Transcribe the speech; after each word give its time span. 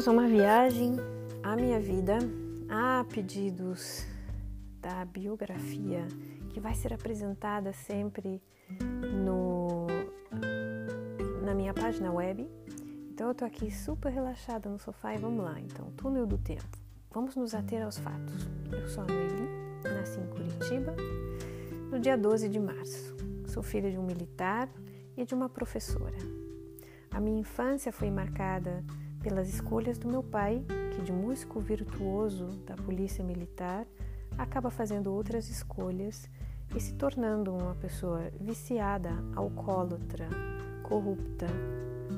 nós 0.00 0.06
uma 0.06 0.26
viagem 0.26 0.96
à 1.42 1.54
minha 1.54 1.78
vida, 1.78 2.16
a 2.70 3.04
pedidos 3.12 4.06
da 4.80 5.04
biografia 5.04 6.08
que 6.48 6.58
vai 6.58 6.74
ser 6.74 6.94
apresentada 6.94 7.70
sempre 7.74 8.42
no, 9.26 9.86
na 11.44 11.52
minha 11.52 11.74
página 11.74 12.10
web. 12.10 12.48
Então 13.10 13.28
eu 13.28 13.34
tô 13.34 13.44
aqui 13.44 13.70
super 13.70 14.10
relaxada 14.10 14.70
no 14.70 14.78
sofá 14.78 15.14
e 15.14 15.18
vamos 15.18 15.44
lá. 15.44 15.60
Então, 15.60 15.90
túnel 15.98 16.26
do 16.26 16.38
tempo. 16.38 16.78
Vamos 17.10 17.36
nos 17.36 17.54
ater 17.54 17.84
aos 17.84 17.98
fatos. 17.98 18.48
Eu 18.72 18.88
sou 18.88 19.02
a 19.02 19.06
Noeli, 19.06 19.50
nasci 19.84 20.18
em 20.18 20.26
Curitiba 20.28 20.96
no 21.90 21.98
dia 21.98 22.16
12 22.16 22.48
de 22.48 22.58
março. 22.58 23.14
Sou 23.48 23.62
filha 23.62 23.90
de 23.90 23.98
um 23.98 24.06
militar 24.06 24.66
e 25.14 25.26
de 25.26 25.34
uma 25.34 25.50
professora. 25.50 26.16
A 27.10 27.20
minha 27.20 27.38
infância 27.38 27.92
foi 27.92 28.10
marcada 28.10 28.82
pelas 29.22 29.48
escolhas 29.48 29.98
do 29.98 30.08
meu 30.08 30.22
pai, 30.22 30.64
que 30.94 31.02
de 31.02 31.12
músico 31.12 31.60
virtuoso 31.60 32.46
da 32.66 32.74
polícia 32.74 33.22
militar 33.22 33.86
acaba 34.38 34.70
fazendo 34.70 35.12
outras 35.12 35.48
escolhas 35.48 36.28
e 36.74 36.80
se 36.80 36.94
tornando 36.94 37.54
uma 37.54 37.74
pessoa 37.74 38.30
viciada, 38.40 39.10
alcoólatra, 39.34 40.28
corrupta, 40.82 41.46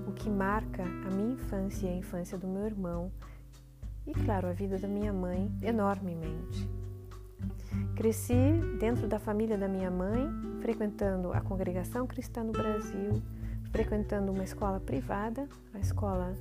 o 0.07 0.13
que 0.13 0.31
marca 0.31 0.83
a 0.83 1.11
minha 1.11 1.35
infância 1.35 1.87
e 1.87 1.91
a 1.91 1.97
infância 1.97 2.39
do 2.39 2.47
meu 2.47 2.65
irmão 2.67 3.11
e, 4.07 4.13
claro, 4.13 4.49
a 4.49 4.53
vida 4.53 4.79
da 4.79 4.89
minha 4.89 5.13
mãe 5.13 5.51
enormemente. 5.63 6.69
Cresci 7.97 8.61
dentro 8.79 9.07
da 9.07 9.19
família 9.19 9.57
da 9.57 9.69
minha 9.69 9.91
mãe, 9.91 10.29
frequentando 10.61 11.33
a 11.33 11.41
congregação 11.41 12.07
cristã 12.07 12.43
no 12.43 12.53
Brasil, 12.53 13.23
frequentando 13.71 14.33
uma 14.33 14.45
escola 14.45 14.81
privada, 14.81 15.49
a 15.73 15.79
escola 15.79 16.35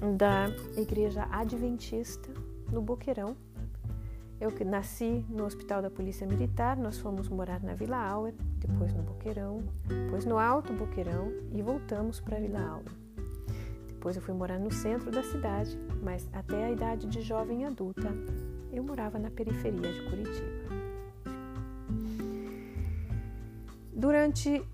da 0.00 0.48
Igreja 0.76 1.26
Adventista 1.30 2.28
no 2.70 2.80
Boqueirão. 2.80 3.36
Eu 4.40 4.52
nasci 4.64 5.24
no 5.28 5.44
Hospital 5.44 5.82
da 5.82 5.90
Polícia 5.90 6.26
Militar, 6.26 6.76
nós 6.76 6.98
fomos 6.98 7.28
morar 7.28 7.60
na 7.60 7.74
Vila 7.74 7.96
Auer, 7.96 8.34
depois 8.58 8.94
no 8.94 9.02
Boqueirão, 9.02 9.64
depois 9.86 10.24
no 10.24 10.38
Alto 10.38 10.72
Boqueirão 10.72 11.32
e 11.52 11.60
voltamos 11.60 12.20
para 12.20 12.36
a 12.36 12.40
Vila 12.40 12.60
Auer. 12.60 12.84
Depois 13.88 14.14
eu 14.14 14.22
fui 14.22 14.32
morar 14.32 14.60
no 14.60 14.70
centro 14.70 15.10
da 15.10 15.24
cidade, 15.24 15.76
mas 16.04 16.28
até 16.32 16.66
a 16.66 16.70
idade 16.70 17.08
de 17.08 17.20
jovem 17.20 17.64
adulta 17.64 18.08
eu 18.72 18.84
morava 18.84 19.18
na 19.18 19.28
periferia 19.28 19.92
de 19.92 20.08
Curitiba. 20.08 20.68
Durante 23.92 24.64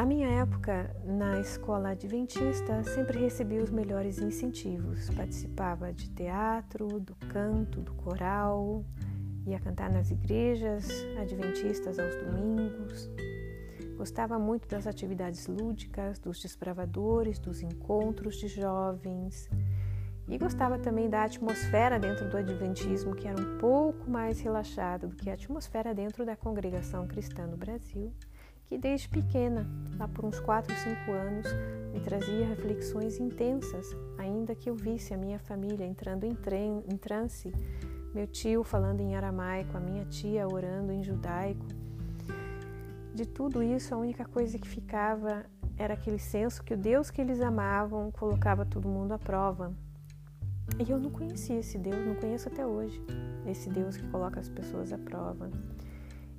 a 0.00 0.06
minha 0.06 0.28
época 0.28 0.96
na 1.04 1.40
escola 1.40 1.90
adventista 1.90 2.82
sempre 2.84 3.18
recebi 3.18 3.58
os 3.58 3.68
melhores 3.68 4.18
incentivos. 4.18 5.10
Participava 5.10 5.92
de 5.92 6.08
teatro, 6.08 6.98
do 6.98 7.14
canto, 7.28 7.82
do 7.82 7.92
coral, 7.92 8.82
ia 9.46 9.60
cantar 9.60 9.92
nas 9.92 10.10
igrejas 10.10 10.88
adventistas 11.20 11.98
aos 11.98 12.16
domingos. 12.16 13.10
Gostava 13.98 14.38
muito 14.38 14.66
das 14.66 14.86
atividades 14.86 15.46
lúdicas, 15.46 16.18
dos 16.18 16.40
desbravadores, 16.40 17.38
dos 17.38 17.60
encontros 17.60 18.36
de 18.36 18.48
jovens. 18.48 19.50
E 20.26 20.38
gostava 20.38 20.78
também 20.78 21.10
da 21.10 21.24
atmosfera 21.24 21.98
dentro 21.98 22.26
do 22.26 22.38
Adventismo, 22.38 23.14
que 23.14 23.28
era 23.28 23.38
um 23.38 23.58
pouco 23.58 24.08
mais 24.08 24.40
relaxada 24.40 25.06
do 25.06 25.14
que 25.14 25.28
a 25.28 25.34
atmosfera 25.34 25.94
dentro 25.94 26.24
da 26.24 26.36
congregação 26.36 27.06
cristã 27.06 27.46
no 27.46 27.58
Brasil 27.58 28.10
que 28.70 28.78
desde 28.78 29.08
pequena, 29.08 29.66
lá 29.98 30.06
por 30.06 30.24
uns 30.24 30.38
4 30.38 30.72
ou 30.72 30.78
5 30.78 31.10
anos, 31.10 31.46
me 31.92 31.98
trazia 31.98 32.46
reflexões 32.46 33.18
intensas, 33.18 33.96
ainda 34.16 34.54
que 34.54 34.70
eu 34.70 34.76
visse 34.76 35.12
a 35.12 35.16
minha 35.16 35.40
família 35.40 35.84
entrando 35.84 36.22
em, 36.22 36.36
em 36.88 36.96
transe, 36.96 37.52
meu 38.14 38.28
tio 38.28 38.62
falando 38.62 39.00
em 39.00 39.16
aramaico, 39.16 39.76
a 39.76 39.80
minha 39.80 40.04
tia 40.04 40.46
orando 40.46 40.92
em 40.92 41.02
judaico. 41.02 41.66
De 43.12 43.26
tudo 43.26 43.60
isso, 43.60 43.92
a 43.92 43.98
única 43.98 44.24
coisa 44.24 44.56
que 44.56 44.68
ficava 44.68 45.44
era 45.76 45.94
aquele 45.94 46.20
senso 46.20 46.62
que 46.62 46.74
o 46.74 46.78
Deus 46.78 47.10
que 47.10 47.20
eles 47.20 47.40
amavam 47.40 48.12
colocava 48.12 48.64
todo 48.64 48.88
mundo 48.88 49.10
à 49.10 49.18
prova. 49.18 49.74
E 50.78 50.88
eu 50.88 51.00
não 51.00 51.10
conhecia 51.10 51.58
esse 51.58 51.76
Deus, 51.76 52.06
não 52.06 52.14
conheço 52.14 52.46
até 52.46 52.64
hoje, 52.64 53.02
esse 53.48 53.68
Deus 53.68 53.96
que 53.96 54.06
coloca 54.10 54.38
as 54.38 54.48
pessoas 54.48 54.92
à 54.92 54.98
prova. 54.98 55.50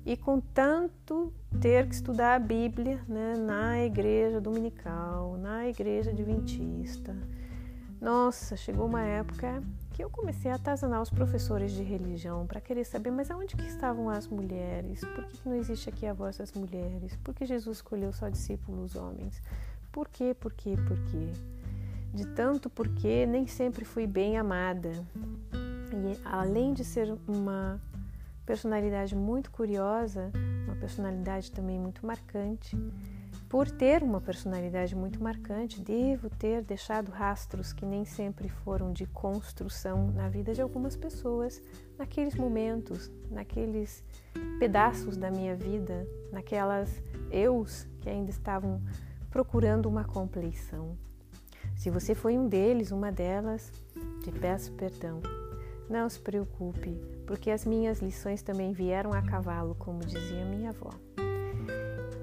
E 0.04 0.16
com 0.16 0.40
tanto 0.40 1.32
ter 1.60 1.86
que 1.88 1.94
estudar 1.94 2.34
a 2.34 2.38
Bíblia 2.38 3.00
né, 3.08 3.34
na 3.36 3.84
igreja 3.84 4.40
dominical, 4.40 5.36
na 5.36 5.68
igreja 5.68 6.10
adventista, 6.10 7.16
nossa, 8.00 8.56
chegou 8.56 8.86
uma 8.86 9.02
época 9.02 9.62
que 9.92 10.02
eu 10.02 10.10
comecei 10.10 10.50
a 10.50 10.56
atazanar 10.56 11.00
os 11.00 11.08
professores 11.08 11.70
de 11.70 11.84
religião 11.84 12.44
para 12.48 12.60
querer 12.60 12.84
saber, 12.84 13.12
mas 13.12 13.30
aonde 13.30 13.54
que 13.54 13.64
estavam 13.64 14.10
as 14.10 14.26
mulheres? 14.26 15.00
Por 15.00 15.24
que, 15.26 15.38
que 15.38 15.48
não 15.48 15.54
existe 15.54 15.88
aqui 15.88 16.04
a 16.04 16.12
voz 16.12 16.36
das 16.36 16.52
mulheres? 16.52 17.14
Por 17.22 17.32
que 17.32 17.46
Jesus 17.46 17.76
escolheu 17.76 18.12
só 18.12 18.28
discípulos 18.28 18.96
homens? 18.96 19.40
Por 19.92 20.08
quê, 20.08 20.34
por 20.34 20.52
quê, 20.52 20.74
por 20.88 20.98
quê? 21.04 21.28
De 22.12 22.26
tanto 22.26 22.68
porque 22.68 23.24
nem 23.24 23.46
sempre 23.46 23.84
fui 23.84 24.04
bem 24.04 24.36
amada. 24.36 24.90
E 25.52 26.20
além 26.24 26.74
de 26.74 26.84
ser 26.84 27.16
uma 27.28 27.80
personalidade 28.44 29.14
muito 29.14 29.50
curiosa, 29.50 30.30
uma 30.66 30.76
personalidade 30.76 31.50
também 31.50 31.78
muito 31.78 32.04
marcante. 32.06 32.76
Por 33.48 33.70
ter 33.70 34.02
uma 34.02 34.20
personalidade 34.20 34.96
muito 34.96 35.22
marcante, 35.22 35.80
devo 35.80 36.30
ter 36.30 36.62
deixado 36.62 37.10
rastros 37.10 37.72
que 37.72 37.84
nem 37.84 38.04
sempre 38.04 38.48
foram 38.48 38.92
de 38.92 39.04
construção 39.06 40.10
na 40.10 40.28
vida 40.28 40.54
de 40.54 40.62
algumas 40.62 40.96
pessoas, 40.96 41.62
naqueles 41.98 42.34
momentos, 42.34 43.10
naqueles 43.30 44.02
pedaços 44.58 45.16
da 45.18 45.30
minha 45.30 45.54
vida, 45.54 46.06
naquelas 46.32 47.02
eus 47.30 47.86
que 48.00 48.08
ainda 48.08 48.30
estavam 48.30 48.80
procurando 49.30 49.86
uma 49.86 50.04
compleição. 50.04 50.96
Se 51.76 51.90
você 51.90 52.14
foi 52.14 52.38
um 52.38 52.48
deles, 52.48 52.90
uma 52.90 53.10
delas, 53.10 53.70
te 54.22 54.30
peço 54.32 54.72
perdão. 54.72 55.20
Não 55.92 56.08
se 56.08 56.18
preocupe, 56.18 56.98
porque 57.26 57.50
as 57.50 57.66
minhas 57.66 58.00
lições 58.00 58.40
também 58.40 58.72
vieram 58.72 59.12
a 59.12 59.20
cavalo, 59.20 59.74
como 59.74 59.98
dizia 59.98 60.42
minha 60.42 60.70
avó. 60.70 60.88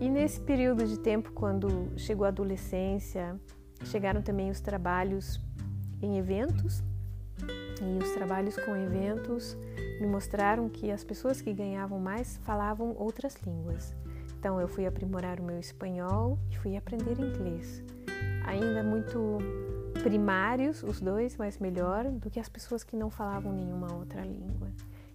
E 0.01 0.09
nesse 0.09 0.41
período 0.41 0.87
de 0.87 0.97
tempo, 0.97 1.31
quando 1.33 1.91
chegou 1.95 2.25
a 2.25 2.29
adolescência, 2.29 3.39
chegaram 3.83 4.23
também 4.23 4.49
os 4.49 4.59
trabalhos 4.59 5.39
em 6.01 6.17
eventos, 6.17 6.81
e 7.79 8.03
os 8.03 8.09
trabalhos 8.13 8.55
com 8.57 8.75
eventos 8.75 9.55
me 10.01 10.07
mostraram 10.07 10.67
que 10.67 10.89
as 10.89 11.03
pessoas 11.03 11.39
que 11.39 11.53
ganhavam 11.53 11.99
mais 11.99 12.37
falavam 12.37 12.95
outras 12.97 13.35
línguas. 13.45 13.93
Então 14.39 14.59
eu 14.59 14.67
fui 14.67 14.87
aprimorar 14.87 15.39
o 15.39 15.43
meu 15.43 15.59
espanhol 15.59 16.39
e 16.49 16.57
fui 16.57 16.75
aprender 16.75 17.19
inglês. 17.19 17.83
Ainda 18.47 18.81
muito 18.81 19.37
primários, 20.03 20.81
os 20.83 20.99
dois, 20.99 21.37
mas 21.37 21.59
melhor 21.59 22.05
do 22.05 22.29
que 22.29 22.39
as 22.39 22.49
pessoas 22.49 22.83
que 22.83 22.95
não 22.95 23.09
falavam 23.09 23.53
nenhuma 23.53 23.93
outra 23.93 24.21
língua. 24.21 24.69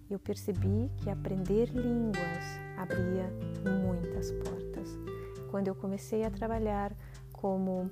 Eu 0.09 0.19
percebi 0.19 0.91
que 0.97 1.09
aprender 1.09 1.69
línguas 1.69 2.45
abria 2.77 3.31
muitas 3.83 4.31
portas. 4.31 4.89
Quando 5.49 5.67
eu 5.67 5.75
comecei 5.75 6.23
a 6.23 6.29
trabalhar 6.29 6.95
como 7.33 7.89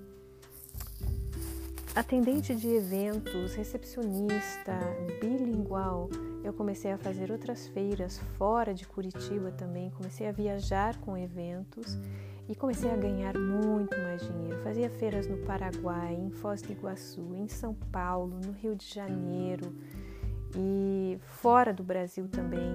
atendente 1.95 2.55
de 2.55 2.69
eventos, 2.69 3.53
recepcionista, 3.53 4.79
bilingual, 5.21 6.09
eu 6.43 6.51
comecei 6.51 6.91
a 6.91 6.97
fazer 6.97 7.31
outras 7.31 7.67
feiras 7.67 8.19
fora 8.37 8.73
de 8.73 8.85
Curitiba 8.87 9.51
também, 9.51 9.91
comecei 9.91 10.27
a 10.27 10.31
viajar 10.31 10.97
com 11.01 11.17
eventos 11.17 11.97
e 12.49 12.55
comecei 12.55 12.91
a 12.91 12.97
ganhar 12.97 13.37
muito 13.37 13.97
mais 13.99 14.21
dinheiro. 14.21 14.61
Fazia 14.63 14.89
feiras 14.89 15.27
no 15.27 15.37
Paraguai, 15.37 16.15
em 16.15 16.29
Foz 16.31 16.61
do 16.61 16.71
Iguaçu, 16.71 17.33
em 17.35 17.47
São 17.47 17.73
Paulo, 17.91 18.39
no 18.43 18.51
Rio 18.51 18.75
de 18.75 18.85
Janeiro 18.85 19.73
e 20.55 21.17
fora 21.21 21.71
do 21.71 21.83
Brasil 21.83 22.27
também. 22.27 22.73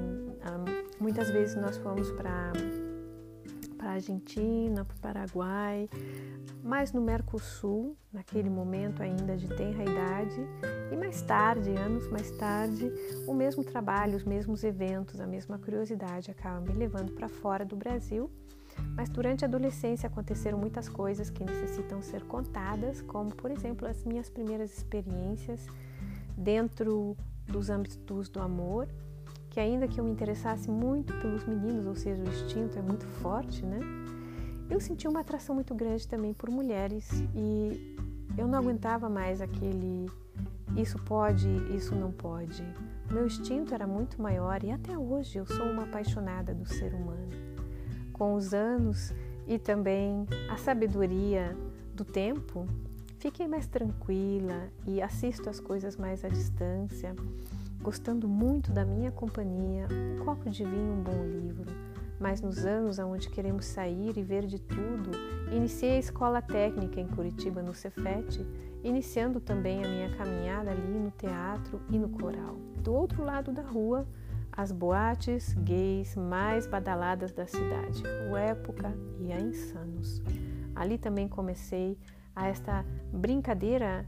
Muitas 0.98 1.30
vezes 1.30 1.54
nós 1.56 1.76
fomos 1.76 2.10
para 2.12 2.52
para 3.88 3.92
a 3.92 3.94
Argentina, 3.94 4.84
para 4.84 4.94
o 4.94 5.00
Paraguai, 5.00 5.88
mas 6.62 6.92
no 6.92 7.00
Mercosul, 7.00 7.96
naquele 8.12 8.50
momento 8.50 9.02
ainda 9.02 9.34
de 9.34 9.48
tenra 9.48 9.82
idade, 9.82 10.46
e 10.92 10.96
mais 10.96 11.22
tarde, 11.22 11.70
anos 11.70 12.06
mais 12.10 12.30
tarde, 12.32 12.92
o 13.26 13.32
mesmo 13.32 13.64
trabalho, 13.64 14.14
os 14.14 14.24
mesmos 14.24 14.62
eventos, 14.62 15.20
a 15.20 15.26
mesma 15.26 15.58
curiosidade 15.58 16.30
acaba 16.30 16.60
me 16.60 16.74
levando 16.74 17.12
para 17.12 17.30
fora 17.30 17.64
do 17.64 17.76
Brasil. 17.76 18.30
Mas 18.94 19.08
durante 19.08 19.44
a 19.44 19.48
adolescência 19.48 20.06
aconteceram 20.06 20.58
muitas 20.58 20.86
coisas 20.88 21.30
que 21.30 21.42
necessitam 21.42 22.02
ser 22.02 22.24
contadas, 22.24 23.00
como, 23.00 23.34
por 23.34 23.50
exemplo, 23.50 23.88
as 23.88 24.04
minhas 24.04 24.28
primeiras 24.28 24.76
experiências 24.76 25.66
dentro 26.36 27.16
dos 27.46 27.70
âmbitos 27.70 28.28
do 28.28 28.38
amor, 28.38 28.86
que 29.50 29.60
ainda 29.60 29.88
que 29.88 29.98
eu 29.98 30.04
me 30.04 30.10
interessasse 30.10 30.70
muito 30.70 31.12
pelos 31.20 31.44
meninos, 31.46 31.86
ou 31.86 31.94
seja, 31.94 32.22
o 32.22 32.28
instinto 32.28 32.78
é 32.78 32.82
muito 32.82 33.06
forte, 33.06 33.64
né? 33.64 33.80
Eu 34.70 34.80
senti 34.80 35.08
uma 35.08 35.20
atração 35.20 35.54
muito 35.54 35.74
grande 35.74 36.06
também 36.06 36.34
por 36.34 36.50
mulheres 36.50 37.08
e 37.34 37.96
eu 38.36 38.46
não 38.46 38.58
aguentava 38.58 39.08
mais 39.08 39.40
aquele 39.40 40.06
isso 40.76 40.98
pode, 40.98 41.48
isso 41.74 41.94
não 41.94 42.12
pode. 42.12 42.62
O 43.10 43.14
meu 43.14 43.26
instinto 43.26 43.74
era 43.74 43.86
muito 43.86 44.20
maior 44.20 44.62
e 44.62 44.70
até 44.70 44.96
hoje 44.96 45.38
eu 45.38 45.46
sou 45.46 45.66
uma 45.66 45.84
apaixonada 45.84 46.54
do 46.54 46.66
ser 46.66 46.94
humano. 46.94 47.30
Com 48.12 48.34
os 48.34 48.52
anos 48.52 49.12
e 49.46 49.58
também 49.58 50.26
a 50.50 50.56
sabedoria 50.56 51.56
do 51.94 52.04
tempo, 52.04 52.66
fiquei 53.18 53.48
mais 53.48 53.66
tranquila 53.66 54.68
e 54.86 55.00
assisto 55.00 55.48
as 55.48 55.58
coisas 55.58 55.96
mais 55.96 56.24
à 56.24 56.28
distância, 56.28 57.16
gostando 57.80 58.28
muito 58.28 58.72
da 58.72 58.84
minha 58.84 59.10
companhia, 59.10 59.86
um 59.90 60.24
copo 60.24 60.50
de 60.50 60.64
vinho, 60.64 60.92
um 60.92 61.02
bom 61.02 61.24
livro. 61.24 61.72
Mas 62.20 62.40
nos 62.40 62.64
anos 62.64 62.98
onde 62.98 63.30
queremos 63.30 63.64
sair 63.64 64.16
e 64.16 64.22
ver 64.22 64.44
de 64.44 64.58
tudo, 64.58 65.10
iniciei 65.52 65.92
a 65.92 65.98
escola 66.00 66.42
técnica 66.42 67.00
em 67.00 67.06
Curitiba, 67.06 67.62
no 67.62 67.74
Cefete, 67.74 68.44
iniciando 68.82 69.40
também 69.40 69.84
a 69.84 69.88
minha 69.88 70.16
caminhada 70.16 70.70
ali 70.72 70.98
no 70.98 71.12
teatro 71.12 71.80
e 71.88 71.98
no 71.98 72.08
coral. 72.08 72.56
Do 72.82 72.92
outro 72.92 73.22
lado 73.22 73.52
da 73.52 73.62
rua, 73.62 74.06
as 74.50 74.72
boates 74.72 75.54
gays 75.54 76.16
mais 76.16 76.66
badaladas 76.66 77.32
da 77.32 77.46
cidade, 77.46 78.02
o 78.28 78.36
Época 78.36 78.92
e 79.20 79.32
a 79.32 79.38
Insanos. 79.38 80.20
Ali 80.74 80.98
também 80.98 81.28
comecei 81.28 81.96
a 82.34 82.48
esta 82.48 82.84
brincadeira 83.12 84.04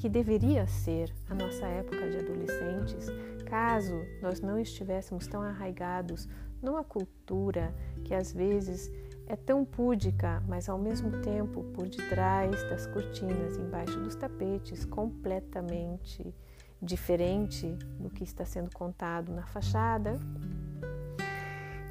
que 0.00 0.08
deveria 0.08 0.66
ser 0.66 1.14
a 1.28 1.34
nossa 1.34 1.66
época 1.66 2.08
de 2.08 2.16
adolescentes, 2.16 3.06
caso 3.44 4.02
nós 4.22 4.40
não 4.40 4.58
estivéssemos 4.58 5.26
tão 5.26 5.42
arraigados 5.42 6.26
numa 6.62 6.82
cultura 6.82 7.74
que 8.02 8.14
às 8.14 8.32
vezes 8.32 8.90
é 9.26 9.36
tão 9.36 9.62
púdica, 9.62 10.42
mas 10.48 10.70
ao 10.70 10.78
mesmo 10.78 11.20
tempo 11.20 11.64
por 11.74 11.86
detrás 11.86 12.62
das 12.70 12.86
cortinas, 12.86 13.58
embaixo 13.58 14.00
dos 14.00 14.16
tapetes, 14.16 14.86
completamente 14.86 16.34
diferente 16.80 17.66
do 17.98 18.08
que 18.08 18.24
está 18.24 18.46
sendo 18.46 18.70
contado 18.72 19.30
na 19.30 19.44
fachada. 19.44 20.18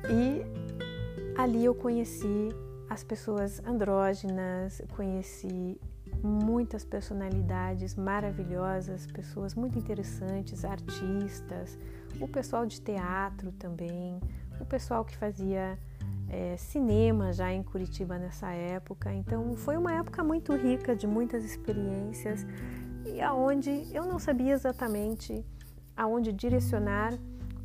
E 0.10 1.40
ali 1.40 1.64
eu 1.64 1.76
conheci 1.76 2.50
as 2.90 3.04
pessoas 3.04 3.64
andrógenas, 3.64 4.82
conheci 4.96 5.80
muitas 6.24 6.84
personalidades 6.84 7.96
maravilhosas, 7.96 9.06
pessoas 9.08 9.56
muito 9.56 9.78
interessantes, 9.78 10.66
artistas, 10.66 11.78
o 12.20 12.28
pessoal 12.28 12.66
de 12.66 12.82
teatro 12.82 13.52
também, 13.54 14.20
o 14.60 14.66
pessoal 14.66 15.06
que 15.06 15.16
fazia 15.16 15.78
é, 16.30 16.56
cinema 16.58 17.34
já 17.34 17.52
em 17.52 17.64
Curitiba 17.64 18.18
nessa 18.18 18.52
época. 18.52 19.14
Então 19.14 19.56
foi 19.56 19.78
uma 19.78 19.94
época 19.94 20.24
muito 20.24 20.56
rica 20.56 20.96
de 20.96 21.08
muitas 21.08 21.44
experiências 21.44 22.46
e 23.06 23.22
aonde 23.22 23.88
eu 23.94 24.06
não 24.06 24.20
sabia 24.20 24.54
exatamente 24.54 25.46
aonde 25.96 26.32
direcionar 26.32 27.14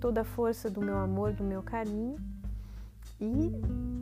toda 0.01 0.23
a 0.23 0.25
força 0.25 0.69
do 0.69 0.81
meu 0.81 0.97
amor, 0.99 1.33
do 1.33 1.45
meu 1.45 1.63
carinho. 1.63 2.17
E 3.21 3.53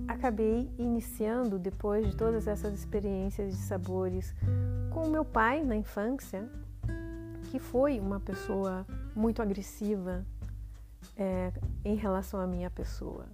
acabei 0.06 0.70
iniciando, 0.78 1.58
depois 1.58 2.06
de 2.06 2.16
todas 2.16 2.46
essas 2.46 2.74
experiências 2.74 3.52
de 3.52 3.62
sabores, 3.62 4.34
com 4.90 5.08
meu 5.08 5.24
pai 5.24 5.64
na 5.64 5.76
infância, 5.76 6.48
que 7.50 7.58
foi 7.58 8.00
uma 8.00 8.20
pessoa 8.20 8.86
muito 9.14 9.42
agressiva 9.42 10.24
é, 11.16 11.52
em 11.84 11.94
relação 11.94 12.40
à 12.40 12.46
minha 12.46 12.70
pessoa. 12.70 13.26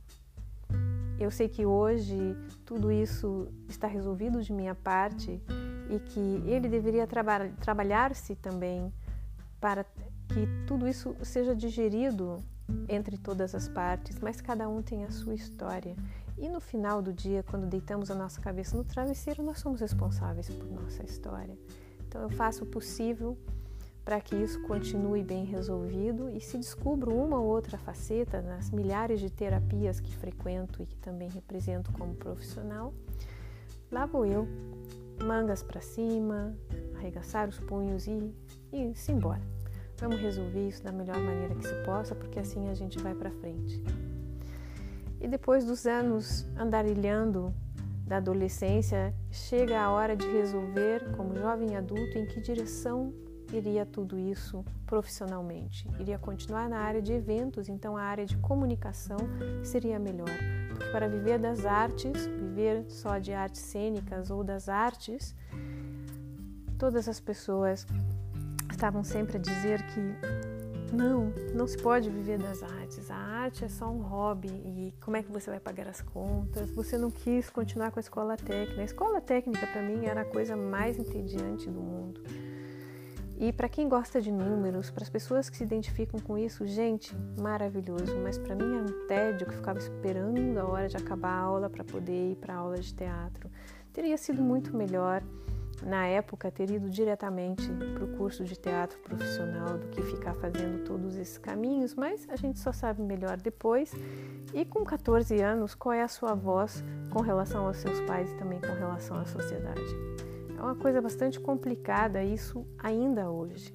Eu 1.18 1.30
sei 1.30 1.48
que 1.48 1.66
hoje 1.66 2.36
tudo 2.64 2.92
isso 2.92 3.48
está 3.68 3.88
resolvido 3.88 4.40
de 4.42 4.52
minha 4.52 4.74
parte 4.74 5.42
e 5.90 5.98
que 5.98 6.20
ele 6.46 6.68
deveria 6.68 7.06
traba 7.06 7.48
trabalhar-se 7.60 8.36
também 8.36 8.92
para 9.60 9.84
que 10.28 10.46
tudo 10.66 10.86
isso 10.86 11.16
seja 11.22 11.56
digerido 11.56 12.38
entre 12.88 13.16
todas 13.16 13.54
as 13.54 13.68
partes, 13.68 14.18
mas 14.20 14.40
cada 14.40 14.68
um 14.68 14.82
tem 14.82 15.04
a 15.04 15.10
sua 15.10 15.34
história. 15.34 15.96
E 16.38 16.48
no 16.48 16.60
final 16.60 17.02
do 17.02 17.12
dia, 17.12 17.42
quando 17.42 17.66
deitamos 17.66 18.10
a 18.10 18.14
nossa 18.14 18.40
cabeça 18.40 18.76
no 18.76 18.84
travesseiro, 18.84 19.42
nós 19.42 19.58
somos 19.58 19.80
responsáveis 19.80 20.48
por 20.48 20.70
nossa 20.70 21.04
história. 21.04 21.58
Então 22.06 22.22
eu 22.22 22.30
faço 22.30 22.64
o 22.64 22.66
possível 22.66 23.36
para 24.04 24.20
que 24.22 24.34
isso 24.34 24.62
continue 24.62 25.22
bem 25.22 25.44
resolvido 25.44 26.30
e 26.30 26.40
se 26.40 26.56
descubra 26.56 27.10
uma 27.10 27.38
ou 27.38 27.46
outra 27.46 27.76
faceta 27.76 28.40
nas 28.40 28.70
milhares 28.70 29.20
de 29.20 29.28
terapias 29.28 30.00
que 30.00 30.16
frequento 30.16 30.82
e 30.82 30.86
que 30.86 30.96
também 30.96 31.28
represento 31.28 31.92
como 31.92 32.14
profissional, 32.14 32.94
lá 33.92 34.06
vou 34.06 34.24
eu, 34.24 34.48
mangas 35.22 35.62
para 35.62 35.82
cima, 35.82 36.56
arregaçar 36.96 37.50
os 37.50 37.60
punhos 37.60 38.06
e, 38.06 38.32
e 38.72 38.94
se 38.94 39.12
embora. 39.12 39.42
Vamos 39.98 40.18
resolver 40.20 40.68
isso 40.68 40.82
da 40.82 40.92
melhor 40.92 41.18
maneira 41.18 41.54
que 41.54 41.66
se 41.66 41.74
possa, 41.84 42.14
porque 42.14 42.38
assim 42.38 42.68
a 42.70 42.74
gente 42.74 42.98
vai 43.00 43.14
para 43.14 43.30
frente. 43.30 43.82
E 45.20 45.26
depois 45.26 45.64
dos 45.64 45.86
anos 45.86 46.46
andarilhando 46.56 47.54
da 48.06 48.16
adolescência, 48.16 49.14
chega 49.30 49.78
a 49.80 49.90
hora 49.90 50.16
de 50.16 50.26
resolver, 50.26 51.10
como 51.16 51.36
jovem 51.36 51.76
adulto, 51.76 52.16
em 52.16 52.26
que 52.26 52.40
direção 52.40 53.12
iria 53.52 53.84
tudo 53.84 54.18
isso 54.18 54.64
profissionalmente. 54.86 55.88
Iria 55.98 56.18
continuar 56.18 56.68
na 56.68 56.78
área 56.78 57.02
de 57.02 57.12
eventos, 57.12 57.68
então 57.68 57.96
a 57.96 58.02
área 58.02 58.24
de 58.24 58.36
comunicação 58.38 59.18
seria 59.62 59.98
melhor. 59.98 60.30
Porque 60.70 60.86
para 60.90 61.08
viver 61.08 61.38
das 61.38 61.64
artes, 61.64 62.26
viver 62.26 62.84
só 62.88 63.18
de 63.18 63.32
artes 63.32 63.60
cênicas 63.60 64.30
ou 64.30 64.42
das 64.42 64.68
artes, 64.68 65.34
todas 66.78 67.08
as 67.08 67.20
pessoas 67.20 67.86
estavam 68.70 69.02
sempre 69.02 69.36
a 69.38 69.40
dizer 69.40 69.82
que 69.86 70.37
não, 70.92 71.32
não 71.54 71.66
se 71.66 71.76
pode 71.76 72.10
viver 72.10 72.38
das 72.38 72.62
artes. 72.62 73.10
A 73.10 73.16
arte 73.16 73.64
é 73.64 73.68
só 73.68 73.88
um 73.90 74.00
hobby 74.00 74.48
e 74.48 74.94
como 75.00 75.16
é 75.16 75.22
que 75.22 75.30
você 75.30 75.50
vai 75.50 75.60
pagar 75.60 75.88
as 75.88 76.00
contas? 76.00 76.70
Você 76.72 76.96
não 76.96 77.10
quis 77.10 77.50
continuar 77.50 77.90
com 77.90 77.98
a 77.98 78.02
escola 78.02 78.36
técnica. 78.36 78.80
A 78.80 78.84
escola 78.84 79.20
técnica 79.20 79.66
para 79.66 79.82
mim 79.82 80.06
era 80.06 80.22
a 80.22 80.24
coisa 80.24 80.56
mais 80.56 80.98
entediante 80.98 81.68
do 81.68 81.80
mundo. 81.80 82.22
E 83.40 83.52
para 83.52 83.68
quem 83.68 83.88
gosta 83.88 84.20
de 84.20 84.32
números, 84.32 84.90
para 84.90 85.04
as 85.04 85.08
pessoas 85.08 85.48
que 85.48 85.56
se 85.56 85.62
identificam 85.62 86.18
com 86.18 86.36
isso, 86.36 86.66
gente, 86.66 87.14
maravilhoso. 87.40 88.18
Mas 88.18 88.36
para 88.36 88.56
mim 88.56 88.74
era 88.74 88.82
um 88.82 89.06
tédio 89.06 89.46
que 89.46 89.54
ficava 89.54 89.78
esperando 89.78 90.58
a 90.58 90.66
hora 90.66 90.88
de 90.88 90.96
acabar 90.96 91.30
a 91.30 91.40
aula 91.40 91.70
para 91.70 91.84
poder 91.84 92.32
ir 92.32 92.36
para 92.36 92.54
a 92.54 92.56
aula 92.56 92.78
de 92.78 92.92
teatro. 92.92 93.48
Teria 93.92 94.18
sido 94.18 94.42
muito 94.42 94.76
melhor 94.76 95.22
na 95.82 96.06
época 96.06 96.50
ter 96.50 96.70
ido 96.70 96.88
diretamente 96.88 97.68
para 97.94 98.04
o 98.04 98.16
curso 98.16 98.44
de 98.44 98.56
teatro 98.56 98.98
profissional 99.00 99.78
do 99.78 99.88
que 99.88 100.02
ficar 100.02 100.34
fazendo 100.34 100.84
todos 100.84 101.16
esses 101.16 101.38
caminhos, 101.38 101.94
mas 101.94 102.26
a 102.28 102.36
gente 102.36 102.58
só 102.58 102.72
sabe 102.72 103.02
melhor 103.02 103.36
depois. 103.36 103.92
E 104.52 104.64
com 104.64 104.84
14 104.84 105.40
anos, 105.40 105.74
qual 105.74 105.92
é 105.92 106.02
a 106.02 106.08
sua 106.08 106.34
voz 106.34 106.82
com 107.10 107.20
relação 107.20 107.66
aos 107.66 107.76
seus 107.76 108.00
pais 108.02 108.30
e 108.30 108.36
também 108.36 108.60
com 108.60 108.72
relação 108.72 109.16
à 109.18 109.24
sociedade? 109.24 109.82
É 110.56 110.62
uma 110.62 110.74
coisa 110.74 111.00
bastante 111.00 111.38
complicada 111.38 112.22
isso 112.22 112.66
ainda 112.78 113.30
hoje 113.30 113.72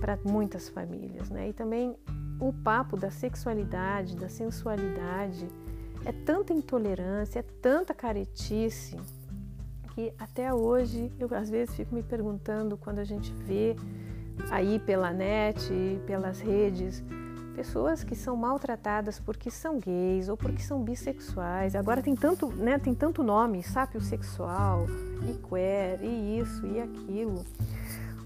para 0.00 0.18
muitas 0.24 0.68
famílias, 0.68 1.30
né? 1.30 1.48
E 1.48 1.52
também 1.52 1.96
o 2.40 2.52
papo 2.52 2.96
da 2.96 3.10
sexualidade, 3.10 4.16
da 4.16 4.28
sensualidade, 4.28 5.48
é 6.04 6.12
tanta 6.12 6.52
intolerância, 6.52 7.40
é 7.40 7.42
tanta 7.42 7.92
caretice 7.92 8.96
que 9.98 10.14
até 10.16 10.54
hoje 10.54 11.10
eu 11.18 11.28
às 11.34 11.50
vezes 11.50 11.74
fico 11.74 11.92
me 11.92 12.04
perguntando 12.04 12.76
quando 12.76 13.00
a 13.00 13.04
gente 13.04 13.32
vê 13.32 13.74
aí 14.48 14.78
pela 14.78 15.12
net, 15.12 15.68
pelas 16.06 16.38
redes, 16.38 17.02
pessoas 17.56 18.04
que 18.04 18.14
são 18.14 18.36
maltratadas 18.36 19.18
porque 19.18 19.50
são 19.50 19.80
gays 19.80 20.28
ou 20.28 20.36
porque 20.36 20.62
são 20.62 20.84
bissexuais. 20.84 21.74
Agora 21.74 22.00
tem 22.00 22.14
tanto, 22.14 22.46
né, 22.46 22.78
tem 22.78 22.94
tanto 22.94 23.24
nome, 23.24 23.60
sápio 23.64 24.00
sexual, 24.00 24.86
e 25.28 25.34
queer, 25.48 25.98
e 26.00 26.38
isso, 26.38 26.64
e 26.64 26.80
aquilo. 26.80 27.44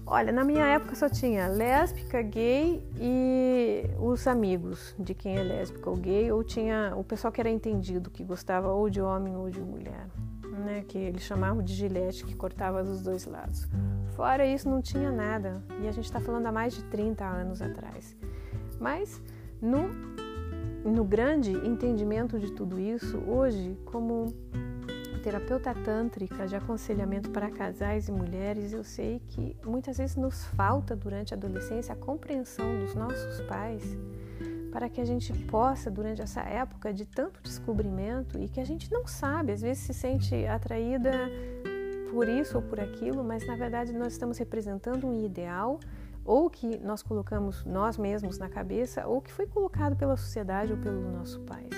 Olha, 0.05 0.31
na 0.31 0.43
minha 0.43 0.65
época 0.67 0.93
só 0.93 1.09
tinha 1.09 1.47
lésbica, 1.47 2.21
gay 2.21 2.87
e 2.99 3.89
os 3.99 4.27
amigos 4.27 4.93
de 4.99 5.15
quem 5.15 5.37
é 5.37 5.41
lésbica 5.41 5.89
ou 5.89 5.95
gay, 5.95 6.31
ou 6.31 6.43
tinha 6.43 6.93
o 6.95 7.03
pessoal 7.03 7.31
que 7.31 7.41
era 7.41 7.49
entendido, 7.49 8.11
que 8.11 8.23
gostava 8.23 8.71
ou 8.71 8.91
de 8.91 9.01
homem 9.01 9.35
ou 9.35 9.49
de 9.49 9.59
mulher, 9.59 10.05
né? 10.59 10.83
Que 10.87 10.97
eles 10.97 11.23
chamavam 11.23 11.63
de 11.63 11.73
gilete, 11.73 12.25
que 12.25 12.35
cortava 12.35 12.83
dos 12.83 13.01
dois 13.01 13.25
lados. 13.25 13.67
Fora 14.15 14.45
isso, 14.45 14.69
não 14.69 14.81
tinha 14.81 15.11
nada. 15.11 15.63
E 15.81 15.87
a 15.87 15.91
gente 15.91 16.05
está 16.05 16.19
falando 16.19 16.45
há 16.45 16.51
mais 16.51 16.73
de 16.73 16.83
30 16.85 17.25
anos 17.25 17.61
atrás. 17.61 18.15
Mas 18.79 19.21
no, 19.61 19.89
no 20.83 21.03
grande 21.03 21.51
entendimento 21.51 22.39
de 22.39 22.51
tudo 22.51 22.79
isso, 22.79 23.17
hoje, 23.27 23.77
como 23.85 24.33
terapeuta 25.23 25.73
tântrica 25.73 26.45
de 26.45 26.55
aconselhamento 26.55 27.29
para 27.29 27.49
casais 27.49 28.09
e 28.09 28.11
mulheres, 28.11 28.73
eu 28.73 28.83
sei 28.83 29.21
que 29.29 29.55
muitas 29.65 29.97
vezes 29.97 30.17
nos 30.17 30.43
falta 30.47 30.95
durante 30.97 31.33
a 31.33 31.37
adolescência 31.37 31.93
a 31.93 31.95
compreensão 31.95 32.77
dos 32.79 32.93
nossos 32.93 33.39
pais 33.41 33.97
para 34.73 34.89
que 34.89 34.99
a 34.99 35.05
gente 35.05 35.31
possa, 35.45 35.91
durante 35.91 36.19
essa 36.19 36.41
época 36.41 36.91
de 36.91 37.05
tanto 37.05 37.39
descobrimento 37.43 38.41
e 38.41 38.49
que 38.49 38.59
a 38.59 38.65
gente 38.65 38.91
não 38.91 39.05
sabe, 39.05 39.51
às 39.51 39.61
vezes 39.61 39.83
se 39.83 39.93
sente 39.93 40.47
atraída 40.47 41.11
por 42.09 42.27
isso 42.27 42.57
ou 42.57 42.63
por 42.63 42.79
aquilo, 42.79 43.23
mas 43.23 43.45
na 43.45 43.55
verdade 43.55 43.93
nós 43.93 44.13
estamos 44.13 44.39
representando 44.39 45.05
um 45.05 45.23
ideal 45.23 45.79
ou 46.25 46.49
que 46.49 46.79
nós 46.79 47.03
colocamos 47.03 47.63
nós 47.65 47.97
mesmos 47.99 48.39
na 48.39 48.49
cabeça, 48.49 49.05
ou 49.05 49.21
que 49.21 49.31
foi 49.31 49.45
colocado 49.45 49.95
pela 49.95 50.17
sociedade 50.17 50.71
ou 50.71 50.79
pelos 50.79 51.05
nossos 51.05 51.37
pais. 51.39 51.69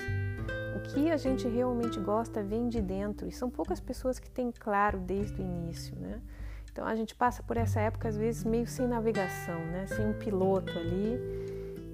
O 0.76 0.80
que 0.80 1.10
a 1.10 1.16
gente 1.16 1.46
realmente 1.48 1.98
gosta 1.98 2.42
vem 2.42 2.68
de 2.68 2.80
dentro, 2.80 3.26
e 3.26 3.32
são 3.32 3.50
poucas 3.50 3.80
pessoas 3.80 4.18
que 4.18 4.30
têm 4.30 4.52
claro 4.52 5.00
desde 5.00 5.42
o 5.42 5.44
início, 5.44 5.96
né? 5.98 6.22
Então 6.70 6.86
a 6.86 6.94
gente 6.94 7.14
passa 7.14 7.42
por 7.42 7.56
essa 7.56 7.80
época 7.80 8.08
às 8.08 8.16
vezes 8.16 8.44
meio 8.44 8.66
sem 8.66 8.86
navegação, 8.86 9.58
né? 9.66 9.86
Sem 9.86 10.06
um 10.06 10.12
piloto 10.12 10.78
ali. 10.78 11.18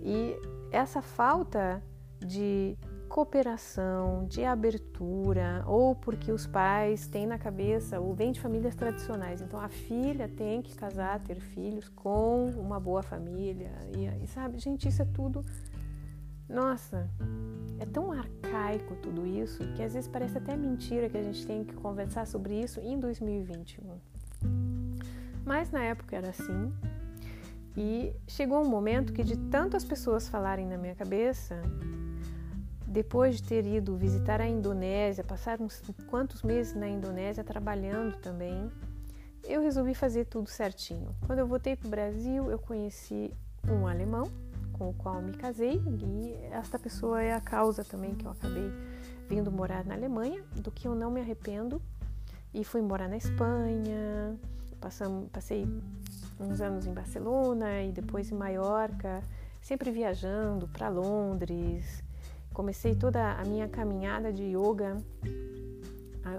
E 0.04 0.51
essa 0.72 1.02
falta 1.02 1.82
de 2.18 2.76
cooperação, 3.08 4.24
de 4.26 4.42
abertura, 4.42 5.62
ou 5.66 5.94
porque 5.94 6.32
os 6.32 6.46
pais 6.46 7.06
têm 7.06 7.26
na 7.26 7.38
cabeça 7.38 8.00
ou 8.00 8.14
vêm 8.14 8.32
de 8.32 8.40
famílias 8.40 8.74
tradicionais. 8.74 9.42
Então 9.42 9.60
a 9.60 9.68
filha 9.68 10.26
tem 10.28 10.62
que 10.62 10.74
casar, 10.74 11.20
ter 11.20 11.38
filhos 11.38 11.90
com 11.90 12.46
uma 12.56 12.80
boa 12.80 13.02
família. 13.02 13.70
E, 13.94 14.24
e 14.24 14.26
sabe, 14.28 14.58
gente, 14.58 14.88
isso 14.88 15.02
é 15.02 15.04
tudo. 15.04 15.44
Nossa, 16.48 17.06
é 17.78 17.84
tão 17.84 18.12
arcaico 18.12 18.96
tudo 18.96 19.26
isso 19.26 19.58
que 19.74 19.82
às 19.82 19.92
vezes 19.92 20.08
parece 20.08 20.38
até 20.38 20.56
mentira 20.56 21.10
que 21.10 21.18
a 21.18 21.22
gente 21.22 21.46
tem 21.46 21.64
que 21.64 21.74
conversar 21.74 22.26
sobre 22.26 22.58
isso 22.58 22.80
em 22.80 22.98
2021. 22.98 24.00
Mas 25.44 25.70
na 25.70 25.82
época 25.82 26.16
era 26.16 26.30
assim. 26.30 26.72
E 27.76 28.14
chegou 28.26 28.60
um 28.60 28.68
momento 28.68 29.12
que 29.12 29.24
de 29.24 29.36
tantas 29.36 29.84
pessoas 29.84 30.28
falarem 30.28 30.66
na 30.66 30.76
minha 30.76 30.94
cabeça, 30.94 31.62
depois 32.86 33.36
de 33.36 33.44
ter 33.44 33.66
ido 33.66 33.96
visitar 33.96 34.40
a 34.40 34.46
Indonésia, 34.46 35.24
passar 35.24 35.60
uns 35.60 35.82
quantos 36.08 36.42
meses 36.42 36.74
na 36.74 36.88
Indonésia 36.88 37.42
trabalhando 37.42 38.16
também, 38.18 38.70
eu 39.44 39.62
resolvi 39.62 39.94
fazer 39.94 40.26
tudo 40.26 40.50
certinho. 40.50 41.16
Quando 41.26 41.38
eu 41.38 41.46
voltei 41.46 41.74
para 41.74 41.86
o 41.86 41.90
Brasil, 41.90 42.50
eu 42.50 42.58
conheci 42.58 43.32
um 43.66 43.86
alemão 43.86 44.30
com 44.72 44.90
o 44.90 44.94
qual 44.94 45.22
me 45.22 45.32
casei 45.32 45.80
e 45.86 46.34
esta 46.50 46.78
pessoa 46.78 47.22
é 47.22 47.32
a 47.32 47.40
causa 47.40 47.84
também 47.84 48.14
que 48.14 48.26
eu 48.26 48.30
acabei 48.30 48.70
vindo 49.28 49.50
morar 49.50 49.84
na 49.84 49.94
Alemanha, 49.94 50.42
do 50.54 50.70
que 50.70 50.86
eu 50.86 50.94
não 50.94 51.10
me 51.10 51.20
arrependo. 51.20 51.80
E 52.52 52.64
fui 52.64 52.82
morar 52.82 53.08
na 53.08 53.16
Espanha, 53.16 54.36
passamos, 54.78 55.30
passei 55.30 55.66
uns 56.38 56.60
anos 56.60 56.86
em 56.86 56.92
Barcelona 56.92 57.82
e 57.82 57.92
depois 57.92 58.30
em 58.30 58.34
Maiorca, 58.34 59.22
sempre 59.60 59.90
viajando 59.90 60.68
para 60.68 60.88
Londres, 60.88 62.02
comecei 62.52 62.94
toda 62.94 63.32
a 63.32 63.44
minha 63.44 63.68
caminhada 63.68 64.32
de 64.32 64.44
yoga. 64.44 64.98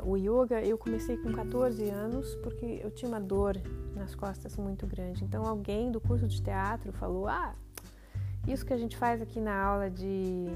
O 0.05 0.17
yoga 0.17 0.61
eu 0.61 0.77
comecei 0.77 1.17
com 1.17 1.31
14 1.31 1.89
anos 1.89 2.35
porque 2.35 2.79
eu 2.83 2.91
tinha 2.91 3.09
uma 3.09 3.19
dor 3.19 3.55
nas 3.95 4.15
costas 4.15 4.55
muito 4.57 4.87
grande. 4.87 5.23
Então 5.23 5.45
alguém 5.45 5.91
do 5.91 5.99
curso 5.99 6.27
de 6.27 6.41
teatro 6.41 6.91
falou: 6.93 7.27
"Ah, 7.27 7.53
isso 8.47 8.65
que 8.65 8.73
a 8.73 8.77
gente 8.77 8.97
faz 8.97 9.21
aqui 9.21 9.39
na 9.39 9.55
aula 9.55 9.89
de 9.89 10.47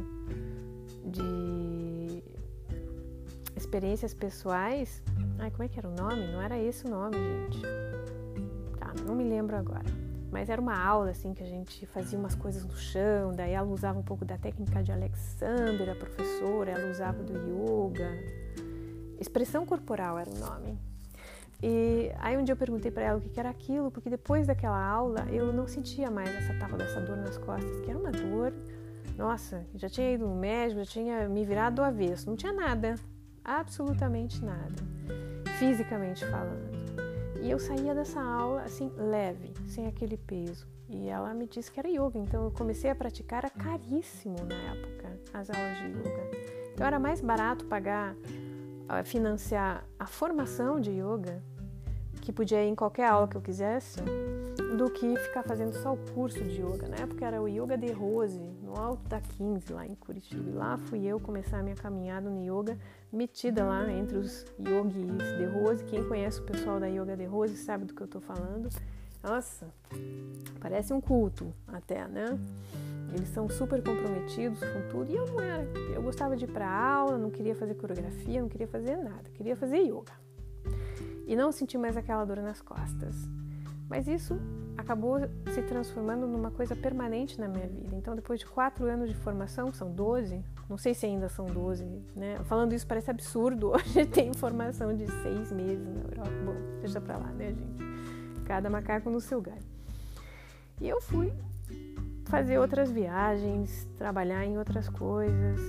de 1.06 2.24
experiências 3.56 4.14
pessoais, 4.14 5.02
ai, 5.40 5.50
como 5.52 5.64
é 5.64 5.68
que 5.68 5.80
era 5.80 5.88
o 5.88 5.96
nome? 5.96 6.28
Não 6.32 6.42
era 6.42 6.58
esse 6.58 6.86
o 6.86 6.90
nome, 6.90 7.18
gente. 7.18 7.87
Tá, 8.88 8.94
não 9.06 9.16
me 9.16 9.24
lembro 9.24 9.56
agora. 9.56 9.86
Mas 10.32 10.50
era 10.50 10.62
uma 10.62 10.78
aula 10.78 11.12
assim 11.12 11.34
que 11.34 11.44
a 11.44 11.46
gente 11.46 11.86
fazia 11.88 12.18
umas 12.18 12.36
coisas 12.36 12.64
no 12.64 12.76
chão, 12.76 13.34
daí 13.34 13.52
ela 13.52 13.68
usava 13.68 14.00
um 14.00 14.04
pouco 14.04 14.24
da 14.24 14.38
técnica 14.38 14.82
de 14.84 14.92
Alexander, 14.92 15.90
a 15.90 15.96
professora, 15.96 16.72
ela 16.72 16.92
usava 16.92 17.24
do 17.24 17.34
yoga. 17.34 18.10
Expressão 19.20 19.66
corporal 19.66 20.18
era 20.18 20.30
o 20.30 20.38
nome. 20.38 20.78
E 21.62 22.12
aí 22.20 22.38
um 22.38 22.44
dia 22.44 22.54
eu 22.54 22.58
perguntei 22.58 22.92
para 22.92 23.04
ela 23.04 23.18
o 23.18 23.22
que 23.22 23.40
era 23.40 23.50
aquilo, 23.50 23.90
porque 23.90 24.10
depois 24.10 24.48
daquela 24.48 24.80
aula 24.80 25.26
eu 25.32 25.52
não 25.52 25.68
sentia 25.68 26.12
mais 26.12 26.30
essa 26.30 26.54
tava 26.60 26.78
dessa 26.78 27.02
dor 27.02 27.18
nas 27.18 27.38
costas, 27.38 27.80
que 27.82 27.90
era 27.90 27.98
uma 27.98 28.12
dor. 28.12 28.54
Nossa, 29.18 29.66
já 29.74 29.90
tinha 29.90 30.12
ido 30.14 30.28
no 30.28 30.36
médico, 30.36 30.80
já 30.82 30.86
tinha 30.86 31.28
me 31.28 31.44
virado 31.44 31.78
do 31.78 31.84
avesso, 31.84 32.30
não 32.30 32.36
tinha 32.36 32.54
nada, 32.54 32.96
absolutamente 33.44 34.44
nada, 34.46 34.76
fisicamente 35.58 36.24
falando. 36.28 36.67
E 37.48 37.52
eu 37.52 37.60
saía 37.60 37.96
dessa 37.96 38.22
aula 38.22 38.64
assim, 38.64 38.92
leve, 38.98 39.54
sem 39.68 39.88
aquele 39.88 40.18
peso. 40.18 40.68
E 40.90 41.08
ela 41.08 41.34
me 41.34 41.48
disse 41.48 41.72
que 41.72 41.80
era 41.80 41.88
yoga, 41.88 42.20
então 42.20 42.44
eu 42.44 42.52
comecei 42.52 42.90
a 42.90 42.96
praticar, 42.96 43.46
era 43.46 43.50
caríssimo 43.50 44.36
na 44.46 44.56
época 44.74 45.18
as 45.34 45.50
aulas 45.50 45.78
de 45.78 45.86
yoga. 45.86 46.30
Então 46.74 46.86
era 46.86 47.00
mais 47.00 47.22
barato 47.22 47.64
pagar, 47.64 48.18
financiar 49.06 49.86
a 49.98 50.06
formação 50.06 50.78
de 50.78 50.92
yoga, 50.92 51.42
que 52.22 52.34
podia 52.34 52.62
ir 52.66 52.68
em 52.68 52.76
qualquer 52.76 53.08
aula 53.08 53.30
que 53.30 53.38
eu 53.38 53.42
quisesse, 53.42 54.02
do 54.76 54.90
que 54.92 55.16
ficar 55.18 55.44
fazendo 55.44 55.74
só 55.74 55.94
o 55.94 55.98
curso 56.14 56.44
de 56.44 56.62
yoga. 56.62 56.88
Na 56.88 56.98
época 56.98 57.26
era 57.26 57.42
o 57.42 57.48
Yoga 57.48 57.78
de 57.78 57.92
Rose, 57.92 58.40
no 58.62 58.78
alto 58.78 59.08
da 59.08 59.22
15, 59.22 59.72
lá 59.72 59.86
em 59.86 59.96
Curitiba. 59.96 60.50
E 60.50 60.54
lá 60.54 60.78
fui 60.78 61.06
eu 61.06 61.20
começar 61.20 61.60
a 61.60 61.64
minha 61.64 61.76
caminhada 61.76 62.30
no 62.30 62.44
yoga, 62.44 62.78
metida 63.12 63.64
lá 63.64 63.90
entre 63.92 64.18
os 64.18 64.46
yogis 64.60 65.38
de 65.38 65.46
Rose. 65.46 65.86
Quem 65.86 66.04
conhece 66.08 66.42
o 66.42 66.44
pessoal 66.44 66.80
da 66.80 66.88
Yoga 66.88 67.16
de 67.16 67.26
Rose 67.26 67.56
sabe 67.58 67.86
do 67.86 67.94
que 67.94 68.02
eu 68.02 68.06
estou 68.06 68.22
falando. 68.22 68.70
Nossa, 69.24 69.68
parece 70.60 70.94
um 70.94 71.02
culto 71.02 71.54
até, 71.68 72.08
né? 72.08 72.38
Eles 73.14 73.30
são 73.30 73.50
super 73.50 73.82
comprometidos 73.82 74.60
com 74.60 74.90
tudo 74.90 75.12
e 75.12 75.16
eu 75.16 75.26
não 75.28 75.40
era. 75.40 75.64
Eu 75.94 76.02
gostava 76.02 76.36
de 76.36 76.46
ir 76.46 76.52
para 76.52 76.70
aula, 76.70 77.18
não 77.18 77.32
queria 77.32 77.56
fazer 77.56 77.76
coreografia, 77.76 78.42
não 78.42 78.50
queria 78.50 78.68
fazer 78.68 78.98
nada, 78.98 79.30
queria 79.34 79.56
fazer 79.56 79.78
yoga. 79.78 80.14
E 81.26 81.36
não 81.36 81.52
senti 81.52 81.78
mais 81.78 81.98
aquela 81.98 82.24
dor 82.26 82.38
nas 82.38 82.62
costas. 82.62 83.16
Mas 83.90 84.08
isso 84.08 84.38
acabou 84.78 85.20
se 85.54 85.62
transformando 85.64 86.28
numa 86.28 86.52
coisa 86.52 86.76
permanente 86.76 87.40
na 87.40 87.48
minha 87.48 87.68
vida. 87.68 87.96
Então, 87.96 88.16
depois 88.16 88.40
de 88.40 88.46
quatro 88.46 88.86
anos 88.86 89.10
de 89.10 89.16
formação, 89.16 89.74
são 89.74 89.92
12, 89.92 90.44
não 90.70 90.78
sei 90.78 90.94
se 90.94 91.06
ainda 91.06 91.30
são 91.30 91.46
12, 91.46 91.86
né? 92.16 92.38
Falando 92.46 92.74
isso 92.74 92.86
parece 92.86 93.10
absurdo, 93.10 93.72
hoje 93.76 94.06
tem 94.06 94.34
formação 94.34 94.96
de 94.96 95.08
seis 95.24 95.52
meses 95.52 95.86
na 95.88 96.02
Europa. 96.02 96.32
Bom, 96.46 96.56
deixa 96.82 97.02
pra 97.02 97.18
lá, 97.18 97.32
né, 97.32 97.48
gente? 97.48 98.44
Cada 98.46 98.70
macaco 98.70 99.10
no 99.10 99.20
seu 99.20 99.42
galho. 99.42 99.66
E 100.80 100.88
eu 100.88 101.02
fui 101.02 101.34
fazer 102.26 102.60
outras 102.60 102.92
viagens, 102.92 103.88
trabalhar 103.98 104.46
em 104.46 104.58
outras 104.58 104.88
coisas. 104.90 105.60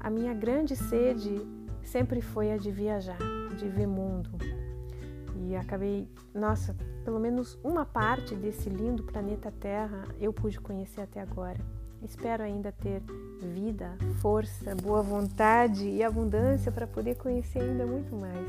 A 0.00 0.08
minha 0.08 0.32
grande 0.32 0.74
sede 0.74 1.40
sempre 1.82 2.20
foi 2.20 2.52
a 2.52 2.56
de 2.56 2.70
viajar, 2.70 3.18
de 3.56 3.68
ver 3.68 3.86
mundo. 3.86 4.30
E 5.48 5.56
acabei, 5.56 6.06
nossa, 6.34 6.76
pelo 7.06 7.18
menos 7.18 7.58
uma 7.64 7.86
parte 7.86 8.34
desse 8.34 8.68
lindo 8.68 9.02
planeta 9.02 9.50
Terra 9.50 10.04
eu 10.20 10.30
pude 10.30 10.60
conhecer 10.60 11.00
até 11.00 11.22
agora. 11.22 11.58
Espero 12.02 12.42
ainda 12.42 12.70
ter 12.70 13.02
vida, 13.40 13.96
força, 14.20 14.74
boa 14.74 15.00
vontade 15.00 15.88
e 15.88 16.04
abundância 16.04 16.70
para 16.70 16.86
poder 16.86 17.16
conhecer 17.16 17.60
ainda 17.60 17.86
muito 17.86 18.14
mais. 18.14 18.46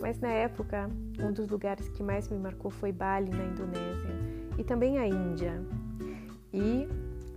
Mas 0.00 0.18
na 0.18 0.30
época, 0.30 0.88
um 1.20 1.30
dos 1.30 1.46
lugares 1.46 1.86
que 1.90 2.02
mais 2.02 2.26
me 2.26 2.38
marcou 2.38 2.70
foi 2.70 2.90
Bali, 2.90 3.30
na 3.30 3.44
Indonésia, 3.44 4.10
e 4.56 4.64
também 4.64 4.98
a 4.98 5.06
Índia 5.06 5.62
e 6.54 6.88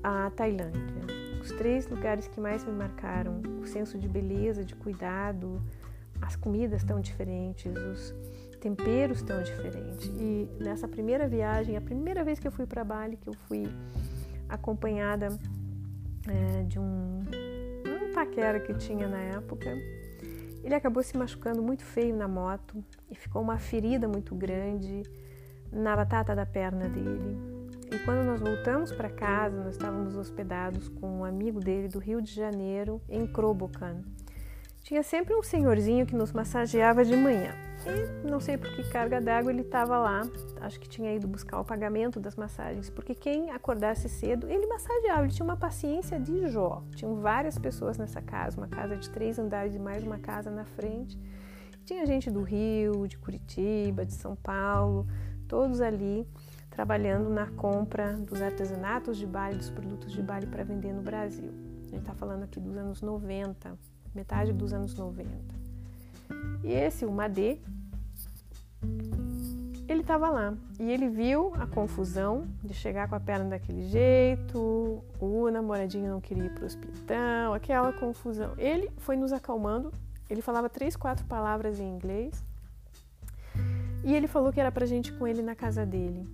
a 0.01 0.31
Tailândia. 0.31 1.03
Os 1.41 1.51
três 1.51 1.89
lugares 1.89 2.25
que 2.29 2.39
mais 2.39 2.63
me 2.63 2.71
marcaram, 2.71 3.41
o 3.61 3.67
senso 3.67 3.99
de 3.99 4.07
beleza, 4.07 4.63
de 4.63 4.75
cuidado, 4.75 5.61
as 6.21 6.37
comidas 6.37 6.83
tão 6.85 7.01
diferentes, 7.01 7.71
os 7.75 8.15
temperos 8.63 9.21
tão 9.21 9.43
diferentes. 9.43 10.09
E 10.17 10.47
nessa 10.57 10.87
primeira 10.87 11.27
viagem, 11.27 11.75
a 11.75 11.81
primeira 11.81 12.23
vez 12.23 12.39
que 12.39 12.47
eu 12.47 12.51
fui 12.51 12.65
para 12.65 12.81
Bali, 12.81 13.17
que 13.17 13.27
eu 13.27 13.33
fui 13.33 13.67
acompanhada 14.47 15.27
é, 16.29 16.63
de 16.63 16.79
um, 16.79 17.19
um 17.19 18.13
paquera 18.13 18.61
que 18.61 18.73
tinha 18.75 19.05
na 19.05 19.19
época, 19.19 19.69
ele 20.63 20.73
acabou 20.73 21.03
se 21.03 21.17
machucando 21.17 21.61
muito 21.61 21.83
feio 21.83 22.15
na 22.15 22.25
moto 22.25 22.81
e 23.11 23.15
ficou 23.15 23.41
uma 23.41 23.57
ferida 23.57 24.07
muito 24.07 24.33
grande 24.33 25.03
na 25.69 25.93
batata 25.93 26.33
da 26.33 26.45
perna 26.45 26.87
dele. 26.87 27.37
E 27.91 27.99
quando 28.05 28.25
nós 28.25 28.39
voltamos 28.39 28.93
para 28.93 29.09
casa, 29.09 29.61
nós 29.61 29.75
estávamos 29.75 30.15
hospedados 30.15 30.87
com 30.87 31.19
um 31.19 31.25
amigo 31.25 31.59
dele 31.59 31.89
do 31.89 31.99
Rio 31.99 32.21
de 32.21 32.33
Janeiro, 32.33 33.01
em 33.09 33.27
Crobocan. 33.27 34.01
Tinha 34.83 35.01
sempre 35.01 35.33
um 35.33 35.41
senhorzinho 35.41 36.05
que 36.05 36.13
nos 36.13 36.33
massageava 36.33 37.05
de 37.05 37.15
manhã. 37.15 37.55
E 37.87 38.29
não 38.29 38.41
sei 38.41 38.57
por 38.57 38.69
que 38.75 38.83
carga 38.91 39.21
d'água 39.21 39.49
ele 39.49 39.61
estava 39.61 39.97
lá. 39.97 40.23
Acho 40.59 40.77
que 40.77 40.89
tinha 40.89 41.15
ido 41.15 41.25
buscar 41.25 41.57
o 41.61 41.63
pagamento 41.63 42.19
das 42.19 42.35
massagens, 42.35 42.89
porque 42.89 43.15
quem 43.15 43.49
acordasse 43.51 44.09
cedo, 44.09 44.45
ele 44.49 44.67
massageava. 44.67 45.23
Ele 45.23 45.31
tinha 45.31 45.45
uma 45.45 45.55
paciência 45.55 46.19
de 46.19 46.47
Jó. 46.49 46.83
Tinham 46.95 47.15
várias 47.15 47.57
pessoas 47.57 47.97
nessa 47.97 48.21
casa, 48.21 48.57
uma 48.57 48.67
casa 48.67 48.97
de 48.97 49.09
três 49.09 49.39
andares 49.39 49.73
e 49.73 49.79
mais 49.79 50.03
uma 50.03 50.19
casa 50.19 50.51
na 50.51 50.65
frente. 50.65 51.17
Tinha 51.85 52.05
gente 52.05 52.29
do 52.29 52.41
Rio, 52.41 53.07
de 53.07 53.17
Curitiba, 53.17 54.05
de 54.05 54.13
São 54.13 54.35
Paulo, 54.35 55.07
todos 55.47 55.79
ali 55.79 56.27
trabalhando 56.69 57.29
na 57.29 57.47
compra 57.51 58.17
dos 58.17 58.41
artesanatos 58.41 59.17
de 59.17 59.25
Bali, 59.25 59.55
dos 59.55 59.69
produtos 59.69 60.11
de 60.11 60.21
Bali 60.21 60.45
para 60.45 60.65
vender 60.65 60.91
no 60.91 61.01
Brasil. 61.01 61.53
A 61.85 61.89
gente 61.89 61.99
está 61.99 62.13
falando 62.13 62.43
aqui 62.43 62.59
dos 62.59 62.75
anos 62.75 63.01
90, 63.01 63.77
metade 64.13 64.53
dos 64.53 64.73
anos 64.73 64.95
90. 64.95 65.29
E 66.63 66.71
esse, 66.71 67.05
o 67.05 67.11
Madê, 67.11 67.57
ele 69.87 70.01
estava 70.01 70.29
lá 70.29 70.55
e 70.79 70.89
ele 70.89 71.09
viu 71.09 71.53
a 71.55 71.67
confusão 71.67 72.47
de 72.63 72.73
chegar 72.73 73.07
com 73.07 73.15
a 73.15 73.19
perna 73.19 73.49
daquele 73.49 73.83
jeito, 73.87 75.03
o 75.19 75.49
namoradinho 75.51 76.09
não 76.09 76.21
queria 76.21 76.45
ir 76.45 76.53
para 76.53 76.63
o 76.63 76.65
hospital, 76.65 77.53
aquela 77.53 77.91
confusão. 77.93 78.53
Ele 78.57 78.89
foi 78.97 79.15
nos 79.15 79.33
acalmando, 79.33 79.91
ele 80.29 80.41
falava 80.41 80.69
três, 80.69 80.95
quatro 80.95 81.25
palavras 81.25 81.79
em 81.79 81.87
inglês 81.87 82.43
e 84.03 84.13
ele 84.13 84.27
falou 84.27 84.51
que 84.51 84.59
era 84.59 84.71
para 84.71 84.85
gente 84.85 85.09
ir 85.09 85.17
com 85.17 85.27
ele 85.27 85.41
na 85.41 85.55
casa 85.55 85.85
dele. 85.85 86.27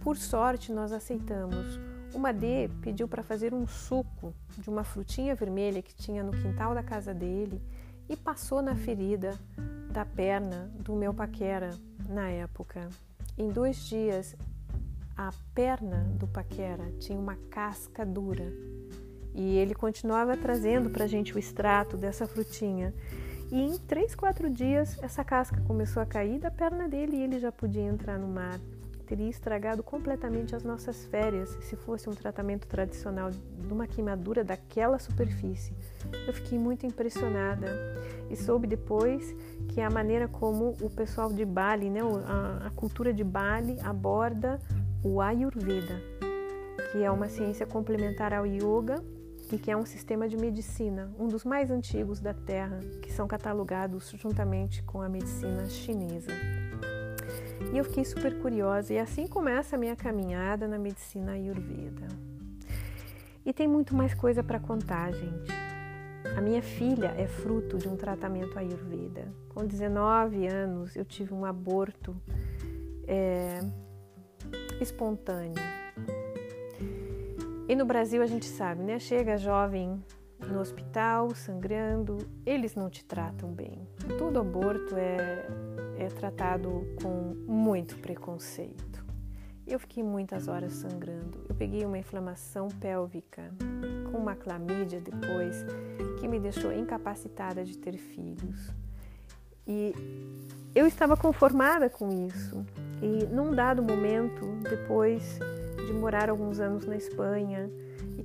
Por 0.00 0.16
sorte, 0.16 0.72
nós 0.72 0.92
aceitamos. 0.92 1.78
Uma 2.12 2.32
D 2.32 2.68
pediu 2.82 3.06
para 3.06 3.22
fazer 3.22 3.54
um 3.54 3.66
suco 3.66 4.34
de 4.58 4.68
uma 4.68 4.82
frutinha 4.82 5.34
vermelha 5.34 5.80
que 5.80 5.94
tinha 5.94 6.24
no 6.24 6.32
quintal 6.32 6.74
da 6.74 6.82
casa 6.82 7.14
dele 7.14 7.62
e 8.08 8.16
passou 8.16 8.60
na 8.60 8.74
ferida 8.74 9.38
da 9.92 10.04
perna 10.04 10.70
do 10.80 10.94
meu 10.94 11.14
paquera 11.14 11.70
na 12.08 12.28
época. 12.28 12.88
Em 13.38 13.48
dois 13.48 13.76
dias, 13.76 14.34
a 15.16 15.30
perna 15.54 16.04
do 16.18 16.26
paquera 16.26 16.90
tinha 16.98 17.18
uma 17.18 17.36
casca 17.48 18.04
dura 18.04 18.52
e 19.32 19.56
ele 19.56 19.74
continuava 19.74 20.36
trazendo 20.36 20.90
para 20.90 21.04
a 21.04 21.08
gente 21.08 21.34
o 21.34 21.38
extrato 21.38 21.96
dessa 21.96 22.26
frutinha. 22.26 22.92
E 23.52 23.60
em 23.60 23.78
três, 23.78 24.14
quatro 24.14 24.50
dias, 24.50 24.98
essa 25.02 25.24
casca 25.24 25.60
começou 25.62 26.02
a 26.02 26.06
cair 26.06 26.40
da 26.40 26.50
perna 26.50 26.88
dele 26.88 27.16
e 27.16 27.22
ele 27.22 27.38
já 27.38 27.52
podia 27.52 27.82
entrar 27.82 28.18
no 28.18 28.28
mar 28.28 28.60
teria 29.10 29.28
estragado 29.28 29.82
completamente 29.82 30.54
as 30.54 30.62
nossas 30.62 31.04
férias 31.06 31.58
se 31.62 31.74
fosse 31.74 32.08
um 32.08 32.12
tratamento 32.12 32.68
tradicional 32.68 33.28
de 33.32 33.72
uma 33.72 33.84
queimadura 33.84 34.44
daquela 34.44 35.00
superfície. 35.00 35.74
Eu 36.28 36.32
fiquei 36.32 36.56
muito 36.56 36.86
impressionada 36.86 37.66
e 38.30 38.36
soube 38.36 38.68
depois 38.68 39.34
que 39.66 39.80
a 39.80 39.90
maneira 39.90 40.28
como 40.28 40.76
o 40.80 40.88
pessoal 40.88 41.32
de 41.32 41.44
Bali, 41.44 41.90
né, 41.90 41.98
a, 42.24 42.68
a 42.68 42.70
cultura 42.70 43.12
de 43.12 43.24
Bali 43.24 43.80
aborda 43.82 44.60
o 45.02 45.20
Ayurveda, 45.20 46.00
que 46.92 47.02
é 47.02 47.10
uma 47.10 47.28
ciência 47.28 47.66
complementar 47.66 48.32
ao 48.32 48.46
yoga 48.46 49.02
e 49.50 49.58
que 49.58 49.72
é 49.72 49.76
um 49.76 49.84
sistema 49.84 50.28
de 50.28 50.36
medicina, 50.36 51.12
um 51.18 51.26
dos 51.26 51.44
mais 51.44 51.68
antigos 51.72 52.20
da 52.20 52.32
Terra, 52.32 52.78
que 53.02 53.12
são 53.12 53.26
catalogados 53.26 54.08
juntamente 54.10 54.84
com 54.84 55.02
a 55.02 55.08
medicina 55.08 55.68
chinesa. 55.68 56.30
E 57.72 57.78
eu 57.78 57.84
fiquei 57.84 58.04
super 58.04 58.36
curiosa 58.40 58.92
e 58.92 58.98
assim 58.98 59.26
começa 59.26 59.76
a 59.76 59.78
minha 59.78 59.94
caminhada 59.94 60.66
na 60.66 60.78
medicina 60.78 61.32
ayurveda. 61.32 62.08
E 63.46 63.52
tem 63.52 63.68
muito 63.68 63.94
mais 63.94 64.12
coisa 64.12 64.42
para 64.42 64.58
contar, 64.58 65.12
gente. 65.12 65.52
A 66.36 66.40
minha 66.40 66.62
filha 66.62 67.14
é 67.16 67.26
fruto 67.26 67.78
de 67.78 67.88
um 67.88 67.96
tratamento 67.96 68.58
ayurveda. 68.58 69.32
Com 69.48 69.64
19 69.64 70.46
anos, 70.46 70.96
eu 70.96 71.04
tive 71.04 71.32
um 71.32 71.44
aborto 71.44 72.14
é, 73.06 73.60
espontâneo. 74.80 75.62
E 77.68 77.74
no 77.76 77.84
Brasil 77.84 78.20
a 78.20 78.26
gente 78.26 78.46
sabe, 78.46 78.82
né? 78.82 78.98
Chega 78.98 79.36
jovem 79.36 80.02
no 80.40 80.58
hospital, 80.60 81.34
sangrando, 81.34 82.18
eles 82.44 82.74
não 82.74 82.90
te 82.90 83.04
tratam 83.04 83.52
bem. 83.52 83.86
Todo 84.18 84.40
aborto 84.40 84.96
é 84.96 85.46
é 86.00 86.08
tratado 86.08 86.86
com 87.02 87.34
muito 87.46 87.94
preconceito. 87.98 89.04
Eu 89.66 89.78
fiquei 89.78 90.02
muitas 90.02 90.48
horas 90.48 90.72
sangrando. 90.72 91.44
Eu 91.46 91.54
peguei 91.54 91.84
uma 91.84 91.98
inflamação 91.98 92.68
pélvica 92.68 93.52
com 94.10 94.16
uma 94.16 94.34
clamídia 94.34 94.98
depois 94.98 95.64
que 96.18 96.26
me 96.26 96.40
deixou 96.40 96.72
incapacitada 96.72 97.64
de 97.64 97.76
ter 97.76 97.98
filhos. 97.98 98.72
E 99.66 99.94
eu 100.74 100.86
estava 100.86 101.18
conformada 101.18 101.90
com 101.90 102.08
isso. 102.26 102.64
E 103.02 103.26
num 103.26 103.54
dado 103.54 103.82
momento, 103.82 104.46
depois 104.62 105.38
de 105.86 105.92
morar 105.92 106.30
alguns 106.30 106.60
anos 106.60 106.86
na 106.86 106.96
Espanha, 106.96 107.70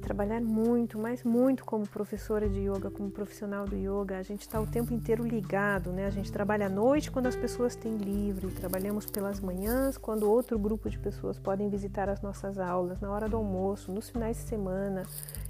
trabalhar 0.06 0.39
muito, 0.39 1.00
mas 1.00 1.24
muito 1.24 1.65
como 1.65 1.88
professora 1.88 2.48
de 2.48 2.60
yoga, 2.60 2.91
como 2.91 3.10
profissional 3.10 3.65
do 3.65 3.76
yoga. 3.76 4.20
A 4.20 4.22
gente 4.22 4.41
está 4.41 4.62
o 4.62 4.68
tempo 4.68 4.94
inteiro 4.94 5.24
ligado, 5.26 5.91
né? 5.91 6.06
A 6.06 6.12
gente 6.12 6.32
trabalha 6.32 6.68
à 6.68 6.70
noite 6.70 7.10
quando 7.10 7.26
as 7.26 7.36
pessoas 7.36 7.76
têm 7.76 7.98
livre, 7.98 8.48
trabalhamos 8.50 9.08
pelas 9.08 9.39
manhãs 9.39 9.98
quando 9.98 10.30
outro 10.30 10.60
grupo 10.60 10.89
de 10.89 11.00
pessoas 11.00 11.39
podem 11.39 11.70
visitar 11.70 12.08
as 12.08 12.22
nossas 12.22 12.60
aulas, 12.60 13.02
na 13.02 13.10
hora 13.10 13.28
do 13.28 13.36
almoço, 13.36 13.91
nos 13.91 14.08
finais 14.08 14.38
de 14.38 14.44
semana. 14.44 15.04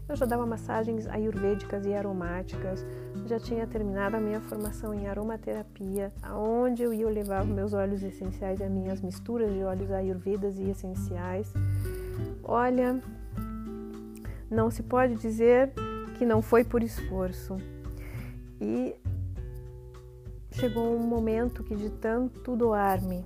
Eu 0.07 0.15
já 0.15 0.25
dava 0.25 0.45
massagens 0.45 1.05
ayurvédicas 1.07 1.85
e 1.85 1.93
aromáticas, 1.93 2.85
já 3.25 3.39
tinha 3.39 3.67
terminado 3.67 4.15
a 4.15 4.21
minha 4.21 4.39
formação 4.39 4.93
em 4.93 5.07
aromaterapia, 5.07 6.13
aonde 6.21 6.83
eu 6.83 6.93
ia 6.93 7.09
levar 7.09 7.43
meus 7.43 7.73
óleos 7.73 8.03
essenciais 8.03 8.59
e 8.59 8.63
as 8.63 8.71
minhas 8.71 9.01
misturas 9.01 9.51
de 9.51 9.63
óleos 9.63 9.91
ayurvedas 9.91 10.57
e 10.59 10.69
essenciais. 10.69 11.51
Olha, 12.43 13.01
não 14.49 14.69
se 14.69 14.83
pode 14.83 15.15
dizer 15.15 15.71
que 16.17 16.25
não 16.25 16.41
foi 16.41 16.63
por 16.63 16.83
esforço. 16.83 17.57
E 18.59 18.95
chegou 20.51 20.95
um 20.95 21.05
momento 21.05 21.63
que, 21.63 21.75
de 21.75 21.89
tanto 21.89 22.55
doar-me 22.55 23.25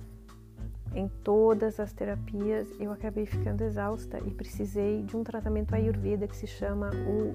em 0.94 1.08
todas 1.22 1.78
as 1.78 1.92
terapias, 1.92 2.68
eu 2.80 2.90
acabei 2.90 3.24
ficando 3.24 3.62
exausta 3.62 4.18
e 4.26 4.30
precisei 4.30 5.02
de 5.02 5.16
um 5.16 5.22
tratamento 5.22 5.74
ayurveda 5.74 6.26
que 6.26 6.36
se 6.36 6.48
chama 6.48 6.90
o 7.06 7.34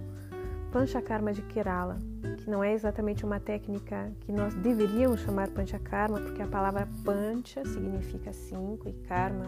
Panchakarma 0.73 1.31
de 1.31 1.41
Kerala, 1.41 1.97
que 2.37 2.49
não 2.49 2.61
é 2.61 2.73
exatamente 2.73 3.23
uma 3.23 3.39
técnica 3.39 4.11
que 4.19 4.31
nós 4.33 4.53
deveríamos 4.55 5.21
chamar 5.21 5.49
Panchakarma, 5.49 6.19
porque 6.19 6.41
a 6.41 6.47
palavra 6.47 6.89
Pancha 7.05 7.63
significa 7.63 8.33
cinco 8.33 8.89
e 8.89 8.93
Karma 9.07 9.47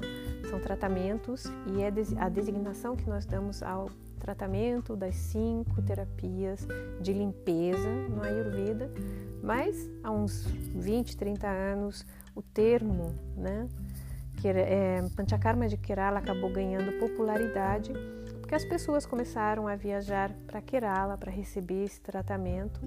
são 0.50 0.58
tratamentos 0.62 1.44
e 1.74 1.82
é 1.82 1.92
a 2.18 2.30
designação 2.30 2.96
que 2.96 3.10
nós 3.10 3.26
damos 3.26 3.62
ao 3.62 3.90
tratamento 4.18 4.96
das 4.96 5.16
cinco 5.16 5.82
terapias 5.82 6.68
de 7.02 7.14
limpeza 7.14 7.90
no 8.10 8.24
Ayurveda, 8.24 8.92
mas 9.42 9.90
há 10.04 10.12
uns 10.12 10.46
20, 10.46 11.16
30 11.16 11.48
anos 11.48 12.06
o 12.36 12.42
termo, 12.42 13.14
né, 13.36 13.68
que 14.38 14.48
é, 14.48 15.04
Panchakarma 15.16 15.68
de 15.68 15.78
Kerala 15.78 16.20
acabou 16.20 16.52
ganhando 16.52 17.00
popularidade 17.00 17.92
porque 18.48 18.56
as 18.56 18.64
pessoas 18.64 19.06
começaram 19.06 19.68
a 19.68 19.76
viajar 19.76 20.32
para 20.48 20.62
Kerala 20.62 21.18
para 21.18 21.30
receber 21.30 21.84
esse 21.84 22.00
tratamento. 22.00 22.80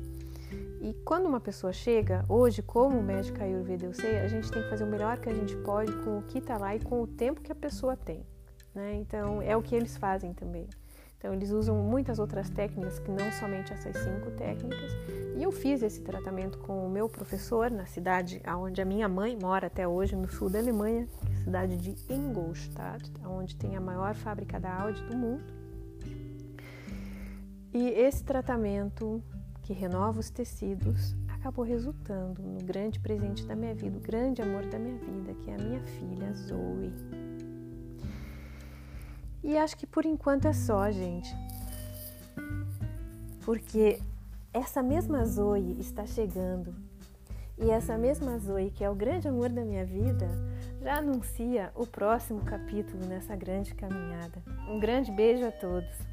E 0.81 0.95
quando 1.05 1.27
uma 1.27 1.38
pessoa 1.38 1.71
chega, 1.71 2.25
hoje, 2.27 2.62
como 2.62 3.03
médica 3.03 3.45
Ayurveda 3.45 3.85
eu 3.85 3.93
sei, 3.93 4.21
a 4.21 4.27
gente 4.27 4.51
tem 4.51 4.62
que 4.62 4.71
fazer 4.71 4.85
o 4.85 4.87
melhor 4.87 5.19
que 5.19 5.29
a 5.29 5.35
gente 5.35 5.55
pode 5.59 5.93
com 5.99 6.16
o 6.16 6.23
que 6.23 6.38
está 6.38 6.57
lá 6.57 6.75
e 6.75 6.81
com 6.81 7.03
o 7.03 7.07
tempo 7.07 7.43
que 7.43 7.53
a 7.53 7.55
pessoa 7.55 7.95
tem. 7.95 8.25
Né? 8.75 8.95
Então, 8.95 9.43
é 9.43 9.55
o 9.55 9.61
que 9.61 9.75
eles 9.75 9.99
fazem 9.99 10.33
também. 10.33 10.66
Então, 11.20 11.35
eles 11.35 11.50
usam 11.50 11.76
muitas 11.76 12.18
outras 12.18 12.48
técnicas 12.48 12.98
que 12.98 13.11
não 13.11 13.30
somente 13.33 13.74
essas 13.74 13.94
cinco 13.98 14.30
técnicas. 14.38 14.90
E 15.37 15.42
eu 15.42 15.52
fiz 15.52 15.83
esse 15.83 16.00
tratamento 16.00 16.56
com 16.56 16.87
o 16.87 16.88
meu 16.88 17.11
professor 17.11 17.70
na 17.70 17.85
cidade 17.85 18.40
onde 18.59 18.80
a 18.80 18.87
minha 18.87 19.06
mãe 19.06 19.37
mora 19.38 19.66
até 19.66 19.87
hoje, 19.87 20.16
no 20.16 20.26
sul 20.30 20.48
da 20.48 20.59
Alemanha, 20.59 21.06
é 21.30 21.44
cidade 21.44 21.76
de 21.76 21.94
Ingolstadt, 22.11 23.12
onde 23.22 23.54
tem 23.54 23.76
a 23.76 23.80
maior 23.83 24.14
fábrica 24.14 24.59
da 24.59 24.74
Audi 24.74 25.02
do 25.04 25.14
mundo. 25.14 25.44
E 27.74 27.90
esse 27.90 28.24
tratamento 28.24 29.22
que 29.62 29.74
renova 29.74 30.20
os 30.20 30.30
tecidos 30.30 31.14
acabou 31.28 31.66
resultando 31.66 32.42
no 32.42 32.64
grande 32.64 32.98
presente 32.98 33.44
da 33.44 33.54
minha 33.54 33.74
vida, 33.74 33.98
o 33.98 34.00
grande 34.00 34.40
amor 34.40 34.64
da 34.66 34.78
minha 34.78 34.96
vida, 34.96 35.35
que 35.35 35.50
é 35.50 35.54
a 35.54 35.59
minha 35.59 35.80
filha 35.83 36.33
Zoe. 36.33 37.10
E 39.42 39.57
acho 39.57 39.76
que 39.76 39.87
por 39.87 40.05
enquanto 40.05 40.46
é 40.46 40.53
só, 40.53 40.90
gente. 40.90 41.35
Porque 43.44 44.00
essa 44.53 44.83
mesma 44.83 45.24
Zoe 45.24 45.76
está 45.81 46.07
chegando. 46.07 46.74
E 47.59 47.70
essa 47.70 47.96
mesma 47.98 48.38
Zoe, 48.38 48.70
que 48.70 48.83
é 48.83 48.90
o 48.90 48.94
grande 48.94 49.29
amor 49.29 49.50
da 49.50 49.64
minha 49.64 49.85
vida, 49.85 50.29
já 50.81 50.96
anuncia 50.96 51.70
o 51.74 51.87
próximo 51.87 52.40
capítulo 52.40 53.05
nessa 53.07 53.37
grande 53.37 53.74
caminhada. 53.74 54.42
Um 54.68 54.81
grande 54.81 55.12
beijo 55.12 55.46
a 55.46 55.53
todos. 55.53 56.10